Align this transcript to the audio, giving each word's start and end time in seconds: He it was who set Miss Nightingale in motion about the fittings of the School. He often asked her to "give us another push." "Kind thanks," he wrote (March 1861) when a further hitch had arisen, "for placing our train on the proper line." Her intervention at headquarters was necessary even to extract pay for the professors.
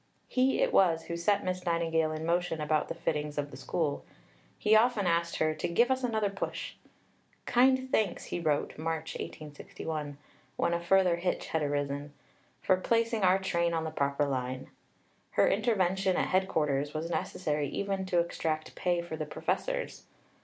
He 0.27 0.63
it 0.63 0.73
was 0.73 1.03
who 1.03 1.15
set 1.15 1.43
Miss 1.45 1.63
Nightingale 1.63 2.11
in 2.11 2.25
motion 2.25 2.59
about 2.59 2.87
the 2.87 2.95
fittings 2.95 3.37
of 3.37 3.51
the 3.51 3.55
School. 3.55 4.03
He 4.57 4.75
often 4.75 5.05
asked 5.05 5.35
her 5.35 5.53
to 5.53 5.67
"give 5.67 5.91
us 5.91 6.03
another 6.03 6.31
push." 6.31 6.73
"Kind 7.45 7.91
thanks," 7.91 8.25
he 8.25 8.39
wrote 8.39 8.79
(March 8.79 9.13
1861) 9.13 10.17
when 10.55 10.73
a 10.73 10.79
further 10.81 11.17
hitch 11.17 11.45
had 11.49 11.61
arisen, 11.61 12.13
"for 12.63 12.77
placing 12.77 13.21
our 13.21 13.37
train 13.37 13.75
on 13.75 13.83
the 13.83 13.91
proper 13.91 14.25
line." 14.25 14.71
Her 15.33 15.47
intervention 15.47 16.17
at 16.17 16.29
headquarters 16.29 16.95
was 16.95 17.11
necessary 17.11 17.67
even 17.67 18.07
to 18.07 18.17
extract 18.21 18.73
pay 18.73 19.03
for 19.03 19.15
the 19.15 19.27
professors. 19.27 20.07